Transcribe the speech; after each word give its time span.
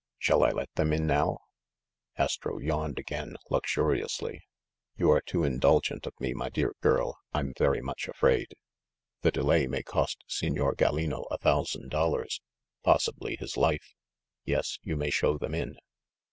Shall 0.17 0.43
I 0.43 0.49
let 0.49 0.73
them 0.73 0.93
in 0.93 1.05
now?" 1.05 1.37
Astro 2.17 2.57
yawned 2.57 2.97
again, 2.97 3.35
luxuriously. 3.51 4.41
"You 4.97 5.11
are 5.11 5.21
too 5.21 5.43
in 5.43 5.59
dulgent 5.59 6.07
of 6.07 6.19
me, 6.19 6.33
my 6.33 6.49
dear 6.49 6.73
girl, 6.81 7.19
I'm 7.35 7.53
very 7.55 7.81
much 7.83 8.07
afraid. 8.07 8.47
60 8.47 8.49
THE 8.49 8.57
MASTER 8.57 8.69
OF 8.71 8.95
MYSTERIES 8.95 9.21
The 9.21 9.41
delay 9.43 9.67
may 9.67 9.83
cost 9.83 10.23
Signer 10.25 10.73
Gallino 10.73 11.25
a 11.29 11.37
thousand 11.37 11.89
dollars, 11.91 12.41
possibly 12.83 13.35
his 13.35 13.55
life. 13.55 13.93
Yes, 14.43 14.79
you 14.81 14.95
may 14.97 15.11
show 15.11 15.37
them 15.37 15.53
in." 15.53 15.77